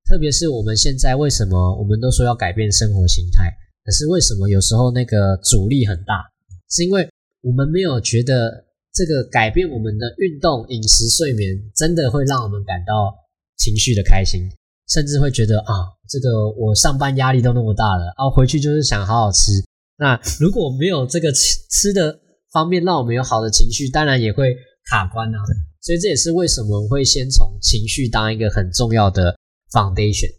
[0.09, 3.49] 特别是我们现在为什么我们都说要改变生活形态，
[3.85, 6.21] 可是为什么有时候那个阻力很大？
[6.69, 7.07] 是因为
[7.41, 13.13] 我们没有觉得这个改变我们的运动、饮食、睡眠，真的会让我们感到
[13.57, 14.49] 情绪的开心，
[14.89, 19.51] 甚至会觉得啊，这个我上班压力都那么大了，啊，回去就是想好好吃。
[19.97, 22.19] 那如果没有这个吃吃的
[22.51, 24.55] 方面让我们有好的情绪，当然也会
[24.89, 25.37] 卡关啊。
[25.81, 29.35] 所以这也是为什么会先从情绪当一个很重要的
[29.71, 30.29] foundation。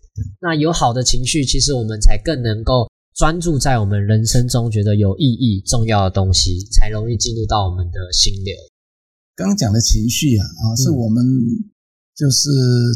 [0.40, 8.54] 那有好的情绪，其实我们才更能够专注在我们人生中觉得有意义、重要的东西，才容易进入到我们的心流。
[9.34, 11.24] 刚刚讲的情绪啊啊，是嗯我们
[12.14, 12.50] 就是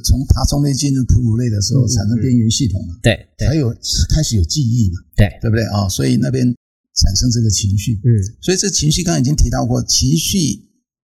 [0.05, 3.75] 从爬虫类进入哺乳类的时候产生边缘系统嘛，对对才有
[4.15, 5.89] 开始有记忆嘛，对，对不对啊？
[5.89, 6.55] 所以那边
[6.97, 8.09] 产生这个情绪，嗯。
[8.43, 10.37] 所以这情绪刚刚已经提到过，情绪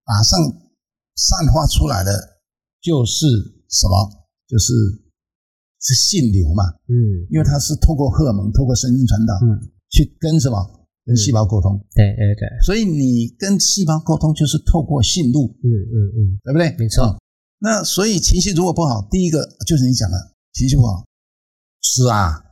[0.05, 0.38] 马上
[1.16, 2.40] 散发出来的
[2.81, 3.26] 就是
[3.68, 4.26] 什么？
[4.48, 4.72] 就是
[5.81, 10.57] 是性流嘛，嗯，因为它是透过荷尔蒙、透过神经传导，嗯，去跟什么？
[11.05, 16.76] 跟细胞沟通，对对对，所以你跟细胞沟通就是透过信路，嗯嗯嗯，对不对？
[16.78, 17.07] 没错。
[17.07, 17.18] 嗯
[17.64, 20.16] 那所以情绪如果不好，第一个就是你讲的
[20.52, 21.07] 情绪不好，
[21.81, 22.42] 是啊，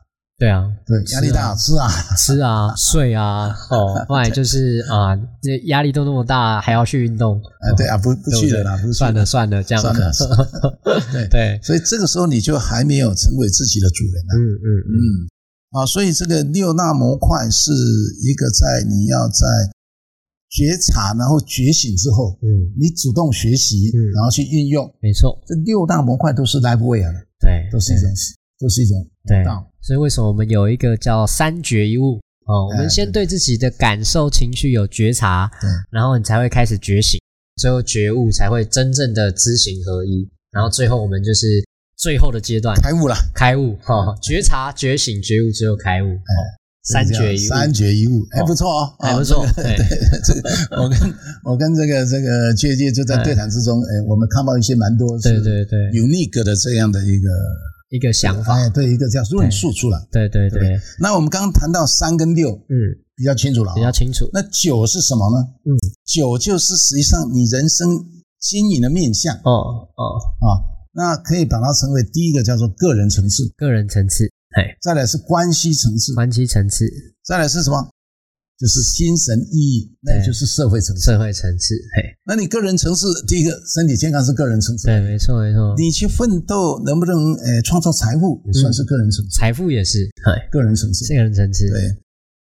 [0.41, 9.83] 对啊，对，压力大，吃啊，吃啊， 睡啊，哦，不然就是啊，这压力都那么大，还要去运动，哎，对啊，不不去了啦，不去算了算了，这样。
[9.83, 10.11] 算了
[11.13, 14.33] 对对，所以这个时候你就还没有成为自己的主人啊。
[14.35, 17.71] 嗯嗯嗯，嗯，啊，所以这个六大模块是
[18.23, 19.45] 一个在你要在
[20.49, 22.49] 觉察，然后觉醒之后，嗯，
[22.81, 24.01] 你主动学习，嗯。
[24.15, 24.91] 然后去运用。
[25.03, 28.09] 没错，这六大模块都是 live way 啊，对，都是一种，
[28.61, 29.67] 都是一种对道。
[29.81, 32.21] 所以为什么我们有一个叫三觉一悟？
[32.47, 33.27] 哦，我哎们先对。
[33.27, 35.71] 自己的感受、情绪有觉察，对。
[35.91, 37.21] 然后你才会开始觉醒，
[37.57, 41.47] 最后觉悟才会真正的知行合一，然后最后我们就是
[41.97, 42.75] 最后的阶段。
[42.81, 46.07] 开悟了，开悟哈、哦，觉察、觉醒、觉悟，最后开悟。
[46.07, 46.41] 哦，
[46.83, 49.87] 三觉一悟，三觉一悟，还不错哦，还不错对对，
[50.25, 50.99] 这个我跟
[51.45, 57.29] 我跟这个这个确界就在对谈之中，哎，我们看到一些蛮多是对对对，unique 的这样的一个
[57.91, 59.99] 一个想法，哎，对，一个叫论述出来。
[60.11, 62.75] 对对对，对那我们刚刚谈到三跟六嗯，
[63.17, 64.29] 比较清楚了啊，比较清楚。
[64.33, 65.47] 那九是什么呢？
[65.67, 65.71] 嗯，
[66.07, 67.89] 九就是实际上你人生
[68.41, 69.35] 经营的面向。
[69.45, 70.03] 哦哦，
[70.41, 74.25] 啊，那可以把它称为第一个叫做个人层次，个人层次，
[74.57, 76.87] 嘿，再来是关系层次，关系层次，
[77.25, 77.91] 再来是什么？
[78.61, 81.03] 就是精神意义，那也就是社会层次。
[81.03, 85.75] 社会层次，嘿，那你个人层次，第一个身体健康是个人层次，对，没错没错。
[85.79, 91.07] 你去奋斗能不能呃创造财富，也算是个人层次，财富也是，嘿，个人层次。
[91.07, 91.81] 这个人层次，对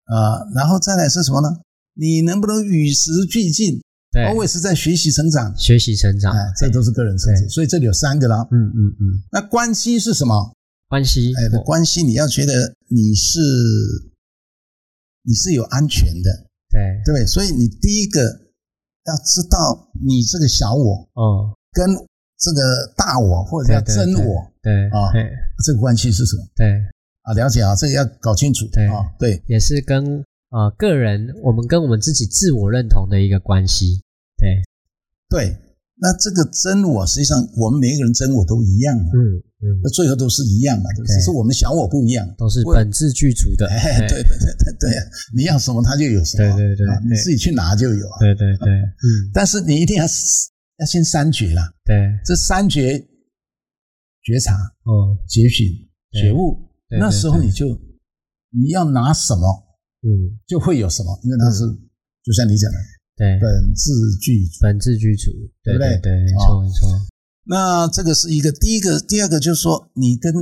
[0.07, 1.49] 啊、然后再来是什么呢？
[1.95, 5.57] 你能不能与时俱进对，，always 在学习成长？
[5.57, 8.47] 学习成长，哎，这都是个人层次，所以这里有三个啦。
[8.51, 10.53] 嗯嗯嗯，那关系是什么？
[10.89, 12.53] 关系，哎，哦关系你要觉得
[12.89, 13.39] 你是
[15.23, 16.31] 你是有安全的，
[16.71, 17.27] 对，对？
[17.27, 21.87] 所以你第一个要知道你这个小我哦，跟
[22.39, 22.61] 这个
[22.97, 25.21] 大我或者叫真我对啊嘿
[25.65, 26.43] 这个关系是什么？
[26.57, 26.67] 对，
[27.23, 27.33] 啊？
[27.35, 28.87] 了解啊，这个要搞清楚对。
[28.89, 29.03] 啊。
[29.19, 34.03] 对，也是跟啊个人，我们跟我们自己自我认同的一个关系，
[34.37, 34.63] 对，
[35.29, 35.57] 对，
[35.97, 39.43] 那这个真我实际上我们每一个人真我都一样嗯，
[39.83, 42.27] 那最后都是一样嘛，只是我们的小我不一样。
[42.37, 44.23] 都是本质具足的，哎，对。
[44.23, 44.91] 对对对对，
[45.37, 48.19] 你要什么它就有什么，对对对啊你自己去拿就有啊。
[48.19, 50.05] 对对对，嗯，但是你一定要
[50.79, 51.95] 要先三觉啦，对，
[52.25, 52.99] 这三觉
[54.23, 55.67] 觉察、哦，觉醒、
[56.13, 56.59] 觉悟，
[56.91, 57.67] 那时候你就
[58.51, 59.47] 你要拿什么
[60.03, 61.61] 嗯，就会有什么，因为它是
[62.25, 62.79] 就像你讲的
[63.17, 64.59] 对，本质具足。
[64.63, 65.31] 本质具足，
[65.63, 66.01] 对对不对？
[66.01, 66.89] 对，没错没错，
[67.45, 70.33] 那这个是一个第一个，第二个就是说你跟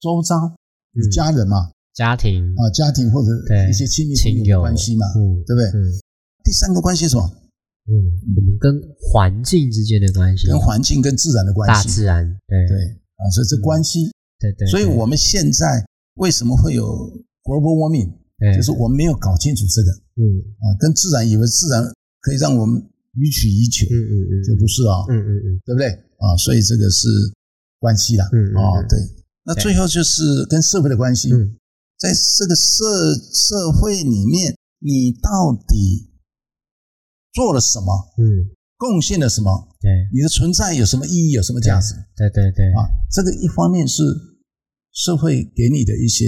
[0.00, 0.56] 周遭
[0.92, 1.10] 你嗯。
[1.10, 2.42] 家人嘛家庭。
[2.56, 3.68] 啊家庭或者对。
[3.68, 5.80] 一些亲密亲友的关系嘛，嗯，对不对？
[5.80, 6.00] 嗯
[6.44, 7.28] 第三个关系是什么？
[7.88, 7.92] 嗯，
[8.36, 11.88] 我们跟环境之间的关系，跟环境跟自然的关系。
[11.88, 12.66] 大自然，对。
[12.66, 12.78] 对
[13.16, 15.84] 啊，所以这关系，对对，所以我们现在
[16.14, 16.84] 为什么会有
[17.44, 18.16] global warming？
[18.38, 18.56] 对。
[18.56, 19.90] 就是我们没有搞清楚这个。
[20.16, 20.24] 嗯。
[20.56, 21.84] 啊，跟自然以为自然
[22.20, 22.80] 可以让我们
[23.20, 25.60] 予取予求，嗯嗯嗯，这不是啊，嗯嗯嗯。
[25.66, 26.36] 对不对啊？
[26.36, 27.08] 所以这个是
[27.78, 28.98] 关系啦，啊，嗯对。
[29.44, 31.56] 那最后就是跟社会的关系，嗯
[31.98, 32.84] 在这个社
[33.32, 36.12] 社会里面，你到底
[37.32, 39.68] 做了什么，嗯，贡献了什么？
[39.80, 42.86] 对你的存在有什么意义，有什么价值对对对，啊？
[43.10, 44.02] 这个一方面是
[44.92, 46.24] 社会给你的一些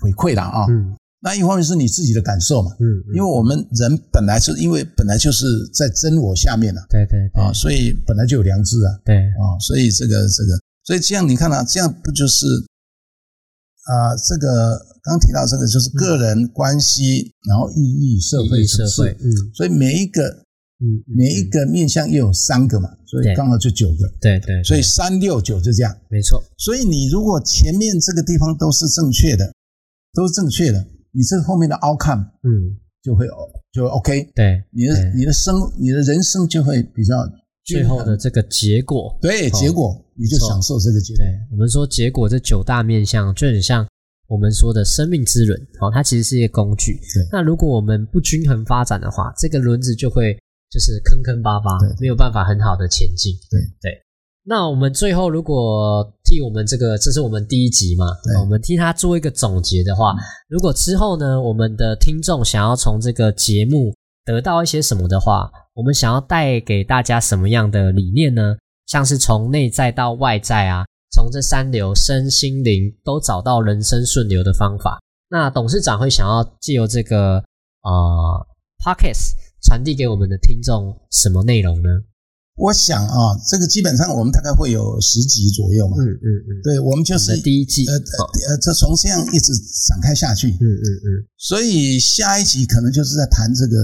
[0.00, 2.70] 回馈啦啊，嗯那一方面是你自己的感受嘛。
[2.80, 7.42] 嗯，因为我们人本来是因为本来就是在真我下面啊，对对对。
[7.42, 12.46] 啊，所以本来就有良知啊，对，啊，所以这个这个，所以这样你看啊，这样不就是
[13.84, 19.30] 啊，这个刚提到这个就是个人关系，然后意义社会社会，嗯。
[19.54, 20.22] 所以每一个
[20.82, 25.96] 嗯，嗯每一个面向又有三个嘛，所以刚好就九个，对对，所以对三六九就这样。
[26.10, 29.52] 没错，所以你如果前面这个地方都是正确的，
[30.12, 33.26] 都是正确的，你这个后面的 outcome 嗯，就会
[33.72, 37.14] 就会 OK，对，你的你的生你的人生就会比较
[37.64, 41.24] 最后的这个结果，对结果你就享受这个结果。
[41.24, 43.86] 对我们说结果这九大面向就很像
[44.28, 46.94] 我们说的生命之轮，哦，它其实是一个工具。
[47.14, 47.28] 对。
[47.30, 50.34] 那如果我们不均衡发展的话，这个轮子就会
[50.70, 53.34] 就是坑坑巴巴对，没有办法很好的前进。
[53.50, 53.60] 对。
[53.80, 54.02] 对。
[54.44, 60.14] 那我们最后如果替我们这个，这是我们第一集嘛，对我们替他做一个总结的话，
[60.48, 68.56] 如果之后呢，我们的听众想要从这个节目得到一些什么的话，我们想要带给大家什么样的理念呢？
[68.86, 74.98] 像是从内在到外在啊，从这三流身心灵都找到人生顺流的方法。
[75.30, 77.36] 那董事长会想要借由这个
[77.84, 78.46] 呃
[78.84, 81.88] podcast 传递给我们的听众什么内容呢？
[82.62, 85.96] 我想啊，这个基本上我们大概会有十集左右嘛。
[85.98, 89.52] 嗯嗯嗯，对，我们就是第一季，呃这从这样一直
[89.88, 90.46] 展开下去。
[90.48, 93.76] 嗯嗯嗯，所以下一集可能就是在谈这个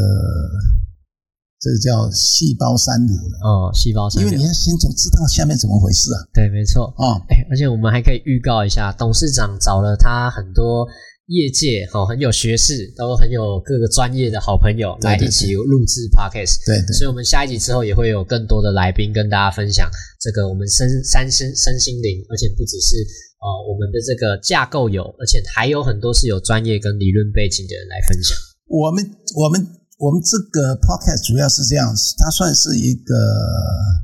[1.59, 6.23] 这个叫细胞三流了，哦，细胞三流因为你要先从知道下面怎么回事啊。
[6.33, 6.95] 对，没错。
[6.99, 10.87] 哦，哎，而且我们还可以预告一下，董事长找了他很多
[11.29, 16.65] 业界哦很有学识，都很有各个专业的好朋友来一起录制 podcast。
[16.65, 22.97] 对对所以，我们下一集之后也会有更多的来宾跟大家分享这个我们身三身身心灵，而且不只是
[23.41, 28.37] 呃我们的这个架构有，而且还有很多是有专业跟理论背景的人来分享。
[28.67, 29.05] 我们
[29.37, 29.61] 我们
[29.99, 33.15] 我们这个 podcast 主要是这样，它算是一个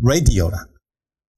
[0.05, 0.59] radio 啦，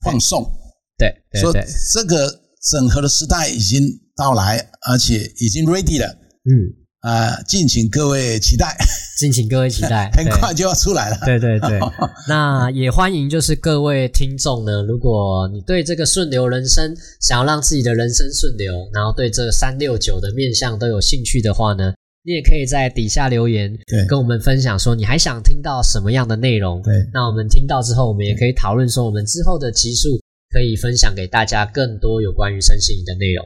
[0.05, 0.51] 放送，
[0.99, 2.27] 对对说对，这个
[2.73, 3.81] 整合的时代已经
[4.17, 6.07] 到来，而且已经 ready 了。
[6.49, 8.77] 嗯，啊、敬请各位期待，
[9.19, 11.19] 敬请各位期待， 很快就要出来了。
[11.25, 11.79] 对对对，
[12.29, 21.93] 那也欢迎就是各位听众呢，如果你对这个顺流人生想要让自己的人生顺流，然后对这三六九的面向都有兴趣的话呢，
[22.25, 24.07] 你也可以在底下留言，对。
[24.07, 26.81] 跟我们分享说你还想听到什么样的内容。
[26.83, 26.93] 对。
[27.13, 30.19] 那我们听到之后，我们也可以讨论说，我们之后的集数
[30.51, 33.45] 可以分享给大家更多有关于身心灵的内容。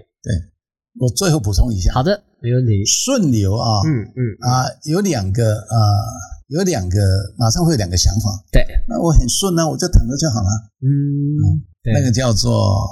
[0.98, 2.84] 我最后补充一下，好的，没问题。
[2.84, 5.76] 顺流啊，嗯嗯，啊，有两个啊，
[6.48, 6.98] 有两个，
[7.38, 8.44] 马上会有两个想法。
[8.52, 10.48] 对，那我很顺啊，我就躺着就好了。
[10.82, 12.86] 嗯，对那个叫做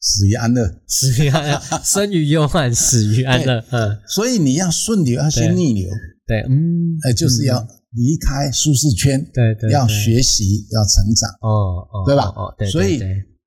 [0.00, 0.68] 死于安乐。
[0.88, 3.64] 死于安乐， 生于忧患，死于安乐。
[3.70, 5.88] 嗯，所以你要顺流，要先逆流，
[6.26, 11.30] 对，嗯，呃，就是要离开舒适圈，对对，要对学习，要成长。
[11.42, 13.00] 哦哦，对吧哦，对，所以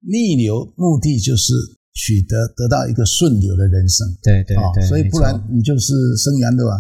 [0.10, 1.54] 逆流目的就是
[1.94, 4.08] 取得得到一个顺流的人生。
[4.08, 6.78] 啊对对对，所以不然你就是生于安乐啊，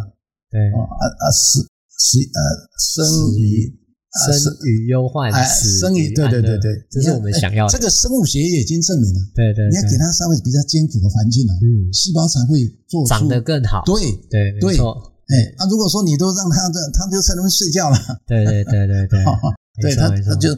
[0.49, 0.59] 对。
[0.71, 2.39] 哦啊啊死死呃
[2.79, 3.05] 生
[3.37, 3.69] 于
[4.11, 7.71] 啊生于忧患，哎死生于对对对对，这是我们想要的。
[7.71, 12.59] 这个生物学也已经证明了，对对，你要给它稍微比较艰苦的环境啊，嗯，细胞才会
[13.07, 13.83] 长得更好。
[13.85, 14.75] 对，对，没对。
[14.75, 14.91] 错，
[15.31, 17.97] 哎，那如果说你都让它这，它就在那边睡觉了，
[18.27, 19.23] 对对对对对，
[19.81, 20.51] 对 它它就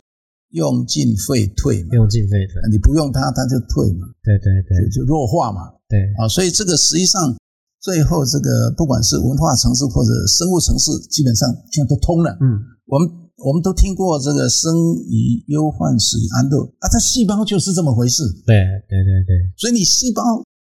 [0.54, 2.62] 用进废退嘛，用进废退。
[2.70, 4.90] 你不用它，它就退嘛，对对对。
[4.90, 7.36] 就就弱化嘛，对，啊，所以这个实际上
[7.82, 12.32] 最后这个不管是文化城市或者生物城市，基本上现在都通了。
[12.40, 14.72] 嗯，我们我们都听过这个生
[15.10, 18.24] 于忧患，死于安乐啊，它细胞就是这么回事。
[18.46, 18.56] 对
[18.88, 19.34] 对对对。
[19.58, 20.22] 所以你细胞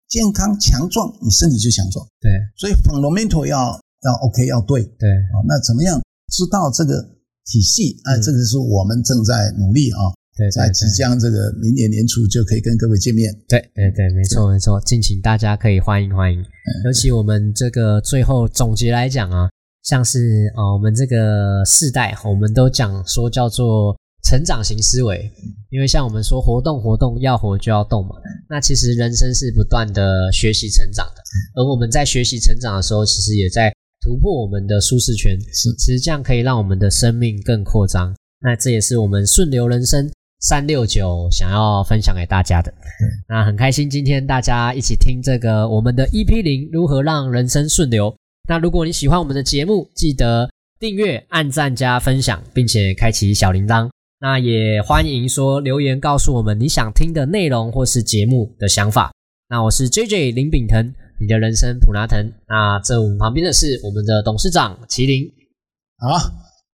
[0.08, 2.04] 健康强壮，你身体就强壮。
[2.20, 2.30] 对。
[2.58, 4.82] 所以 fundamental 要要 OK 要对。
[4.98, 7.00] 对，啊，那怎么样知道这个
[7.46, 8.16] 体系啊？
[8.16, 8.22] 嗯。
[8.22, 13.32] 这个是我们正在努力啊，对在即将这个明年年初就可以跟各位见面。
[13.48, 16.38] 对对对，没错没错，敬请大家可以欢迎欢迎。
[16.84, 19.48] 尤其我们这个最后总结来讲啊，
[19.84, 25.30] 像是啊、呃我们这个世代，我们都讲说叫做成长型思维，
[25.70, 28.16] 因为像我们说活动活动要活就要动嘛，
[28.50, 31.22] 那其实人生是不断的学习成长的，
[31.54, 33.72] 而我们在学习成长的时候，其实也在
[34.06, 38.14] 突破我们的舒适圈，是其实这样可以让我们的生命更扩张。
[38.40, 42.72] 那这也是我们顺流人生三六九想要分享给大家的。
[43.28, 48.14] 那很开心今天大家一起听这个我们的 EP 零如何让人生顺流。
[48.48, 50.48] 那如果你喜欢我们的节目，记得
[50.78, 53.90] 订阅、按赞加分享，并且开启小铃铛。
[54.20, 59.10] 那也欢迎说留言告诉我们你想听的内容或是节目的想法。
[59.48, 62.32] 那我是 JJ 林炳腾，你的人生普拿腾。
[62.48, 65.24] 那这我们旁边的是我们的董事长麒麟。
[65.98, 66.18] 好，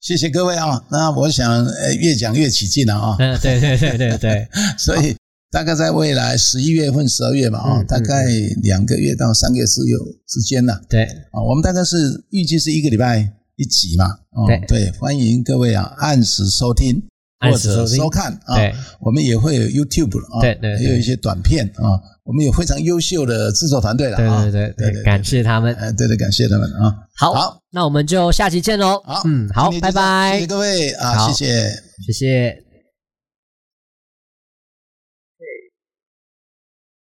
[0.01, 0.85] 谢谢各位啊。
[0.91, 3.17] 那我想，呃，越讲越起劲了啊。
[3.19, 5.15] 嗯， 对对对对对， 所以
[5.51, 8.25] 大概在未来十一月份、十二月吧啊，嗯大概
[8.63, 11.41] 两个月到三个月是有之间的对啊。
[11.49, 11.97] 我们大概是
[12.31, 14.07] 预计是一个礼拜一集嘛。
[14.31, 17.03] 哦对对，欢迎各位啊按时收听。
[17.43, 18.55] 或者收看啊。
[18.55, 21.99] 对我们也会有 YouTube 啊，对对对也有一些短片啊。
[22.25, 24.43] 我们有非常优秀的制作团队了啊。
[24.43, 25.75] 对对对对对，感谢他们。
[25.75, 26.95] 哎，对对，感谢他们啊。
[27.17, 29.03] 好，好，那我们就下期见喽。
[29.05, 31.71] 好，嗯，好，拜拜谢谢，各位啊，谢谢。
[32.07, 32.72] 谢谢。